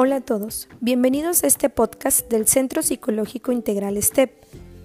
[0.00, 4.30] Hola a todos, bienvenidos a este podcast del Centro Psicológico Integral STEP.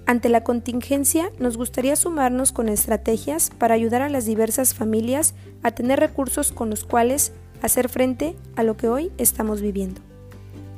[0.08, 5.70] Ante la contingencia, nos gustaría sumarnos con estrategias para ayudar a las diversas familias a
[5.70, 7.32] tener recursos con los cuales
[7.62, 10.02] hacer frente a lo que hoy estamos viviendo.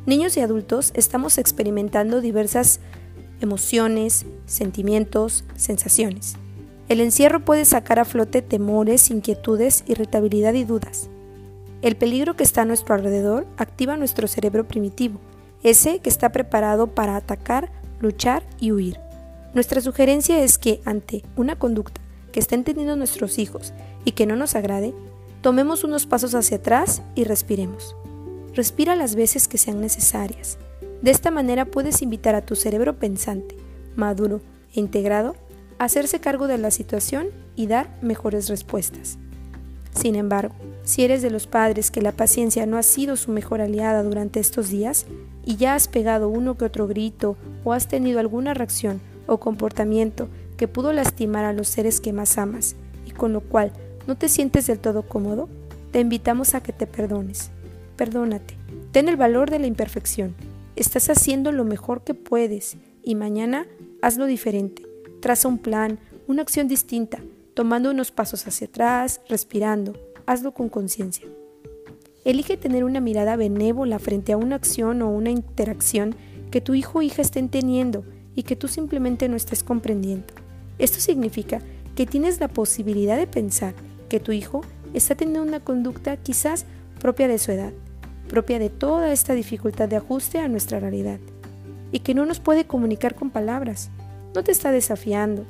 [0.06, 2.82] Niños y adultos estamos experimentando diversas
[3.40, 6.36] emociones, sentimientos, sensaciones.
[6.90, 11.10] El encierro puede sacar a flote temores, inquietudes, irritabilidad y dudas.
[11.86, 15.20] El peligro que está a nuestro alrededor activa nuestro cerebro primitivo,
[15.62, 19.00] ese que está preparado para atacar, luchar y huir.
[19.54, 23.72] Nuestra sugerencia es que ante una conducta que estén teniendo nuestros hijos
[24.04, 24.96] y que no nos agrade,
[25.42, 27.96] tomemos unos pasos hacia atrás y respiremos.
[28.56, 30.58] Respira las veces que sean necesarias.
[31.04, 33.58] De esta manera puedes invitar a tu cerebro pensante,
[33.96, 34.42] maduro
[34.74, 35.36] e integrado
[35.78, 39.20] a hacerse cargo de la situación y dar mejores respuestas.
[39.96, 43.62] Sin embargo, si eres de los padres que la paciencia no ha sido su mejor
[43.62, 45.08] aliada durante estos días
[45.44, 50.28] y ya has pegado uno que otro grito o has tenido alguna reacción o comportamiento
[50.58, 53.72] que pudo lastimar a los seres que más amas y con lo cual
[54.06, 55.50] no te sientes del todo cómodo,
[55.92, 57.50] te invitamos a que te perdones.
[57.96, 58.58] Perdónate,
[58.92, 60.36] ten el valor de la imperfección.
[60.76, 63.66] Estás haciendo lo mejor que puedes y mañana
[64.02, 64.84] hazlo diferente.
[65.22, 67.20] Traza un plan, una acción distinta,
[67.56, 69.94] tomando unos pasos hacia atrás, respirando.
[70.28, 71.26] Hazlo con conciencia.
[72.26, 76.16] Elige tener una mirada benévola frente a una acción o una interacción
[76.52, 78.04] que tu hijo o hija estén teniendo
[78.36, 80.28] y que tú simplemente no estés comprendiendo.
[80.80, 81.62] Esto significa
[81.96, 83.74] que tienes la posibilidad de pensar
[84.10, 84.62] que tu hijo
[84.94, 86.66] está teniendo una conducta quizás
[87.00, 87.72] propia de su edad,
[88.28, 91.20] propia de toda esta dificultad de ajuste a nuestra realidad,
[91.92, 93.92] y que no nos puede comunicar con palabras.
[94.34, 95.46] No te está desafiando,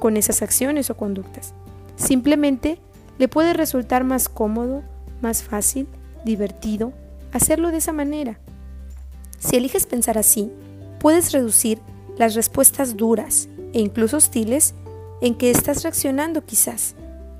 [0.00, 1.54] con esas acciones o conductas.
[1.94, 2.80] Simplemente
[3.18, 4.82] le puede resultar más cómodo,
[5.20, 5.86] más fácil,
[6.24, 6.92] divertido
[7.32, 8.38] hacerlo de esa manera.
[9.38, 10.50] Si eliges pensar así,
[10.98, 11.78] puedes reducir
[12.18, 14.74] las respuestas duras e incluso hostiles
[15.20, 16.94] en que estás reaccionando quizás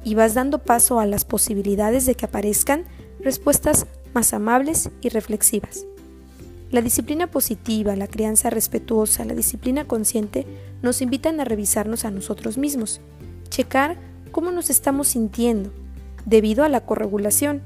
[0.04, 2.84] y vas dando paso a las posibilidades de que aparezcan
[3.20, 5.84] respuestas más amables y reflexivas.
[6.70, 10.46] La disciplina positiva, la crianza respetuosa, la disciplina consciente
[10.82, 13.00] nos invitan a revisarnos a nosotros mismos,
[13.48, 13.96] checar
[14.30, 15.72] cómo nos estamos sintiendo
[16.26, 17.60] debido a la corregulación,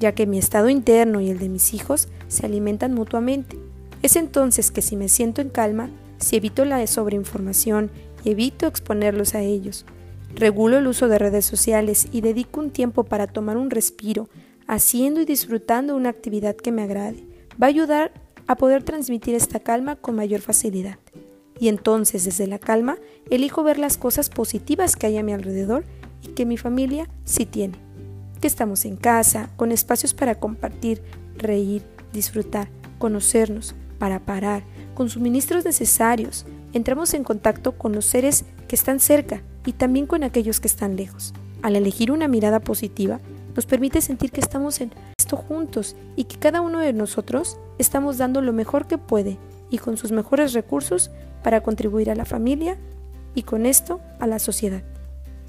[0.00, 3.58] ya que mi estado interno y el de mis hijos se alimentan mutuamente.
[4.02, 7.90] Es entonces que si me siento en calma, si evito la sobreinformación
[8.24, 9.84] y evito exponerlos a ellos,
[10.34, 14.28] regulo el uso de redes sociales y dedico un tiempo para tomar un respiro,
[14.66, 17.24] haciendo y disfrutando una actividad que me agrade,
[17.60, 18.12] va a ayudar
[18.48, 20.98] a poder transmitir esta calma con mayor facilidad.
[21.60, 22.96] Y entonces desde la calma
[23.30, 25.84] elijo ver las cosas positivas que hay a mi alrededor
[26.22, 27.78] y que mi familia sí tiene.
[28.40, 31.02] Que estamos en casa, con espacios para compartir,
[31.36, 31.82] reír,
[32.12, 34.62] disfrutar, conocernos, para parar,
[34.94, 36.46] con suministros necesarios.
[36.72, 40.96] Entramos en contacto con los seres que están cerca y también con aquellos que están
[40.96, 41.34] lejos.
[41.62, 43.20] Al elegir una mirada positiva,
[43.54, 44.92] nos permite sentir que estamos en
[45.36, 49.38] juntos y que cada uno de nosotros estamos dando lo mejor que puede
[49.70, 51.10] y con sus mejores recursos
[51.42, 52.76] para contribuir a la familia
[53.34, 54.82] y con esto a la sociedad.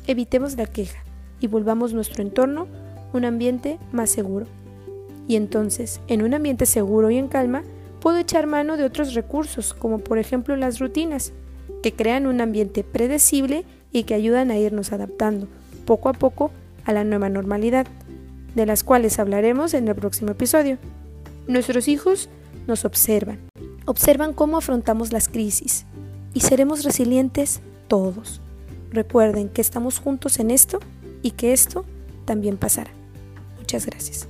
[0.07, 1.03] Evitemos la queja
[1.39, 2.67] y volvamos nuestro entorno
[3.13, 4.45] un ambiente más seguro.
[5.27, 7.63] Y entonces, en un ambiente seguro y en calma,
[7.99, 11.33] puedo echar mano de otros recursos, como por ejemplo las rutinas,
[11.83, 15.47] que crean un ambiente predecible y que ayudan a irnos adaptando
[15.85, 16.51] poco a poco
[16.85, 17.87] a la nueva normalidad,
[18.55, 20.77] de las cuales hablaremos en el próximo episodio.
[21.47, 22.29] Nuestros hijos
[22.67, 23.39] nos observan,
[23.85, 25.85] observan cómo afrontamos las crisis
[26.33, 28.41] y seremos resilientes todos.
[28.91, 30.79] Recuerden que estamos juntos en esto
[31.21, 31.85] y que esto
[32.25, 32.91] también pasará.
[33.57, 34.27] Muchas gracias.